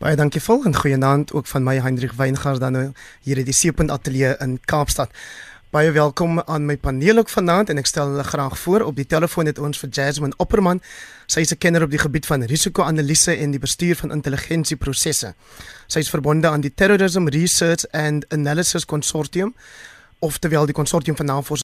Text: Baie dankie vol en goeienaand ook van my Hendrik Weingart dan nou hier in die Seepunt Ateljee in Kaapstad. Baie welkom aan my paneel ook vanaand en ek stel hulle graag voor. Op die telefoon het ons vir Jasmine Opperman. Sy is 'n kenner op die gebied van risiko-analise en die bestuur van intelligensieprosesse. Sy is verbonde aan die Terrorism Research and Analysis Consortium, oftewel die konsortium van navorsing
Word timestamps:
Baie 0.00 0.16
dankie 0.16 0.40
vol 0.40 0.62
en 0.64 0.76
goeienaand 0.76 1.32
ook 1.36 1.46
van 1.46 1.64
my 1.66 1.74
Hendrik 1.84 2.12
Weingart 2.16 2.60
dan 2.60 2.72
nou 2.72 2.92
hier 3.20 3.38
in 3.38 3.44
die 3.44 3.52
Seepunt 3.52 3.90
Ateljee 3.90 4.36
in 4.40 4.60
Kaapstad. 4.64 5.10
Baie 5.72 5.90
welkom 5.92 6.40
aan 6.40 6.66
my 6.66 6.76
paneel 6.76 7.18
ook 7.18 7.28
vanaand 7.28 7.68
en 7.68 7.80
ek 7.80 7.86
stel 7.86 8.08
hulle 8.08 8.24
graag 8.24 8.58
voor. 8.58 8.80
Op 8.88 8.96
die 8.96 9.06
telefoon 9.06 9.46
het 9.48 9.58
ons 9.58 9.78
vir 9.78 9.88
Jasmine 9.88 10.36
Opperman. 10.36 10.80
Sy 11.26 11.40
is 11.40 11.52
'n 11.52 11.58
kenner 11.58 11.82
op 11.82 11.90
die 11.90 11.98
gebied 11.98 12.26
van 12.26 12.42
risiko-analise 12.44 13.36
en 13.36 13.50
die 13.50 13.60
bestuur 13.60 13.96
van 13.96 14.12
intelligensieprosesse. 14.12 15.34
Sy 15.86 15.98
is 15.98 16.10
verbonde 16.10 16.48
aan 16.48 16.60
die 16.60 16.74
Terrorism 16.74 17.28
Research 17.28 17.84
and 17.90 18.24
Analysis 18.32 18.84
Consortium, 18.84 19.54
oftewel 20.18 20.66
die 20.66 20.74
konsortium 20.74 21.16
van 21.16 21.26
navorsing 21.26 21.60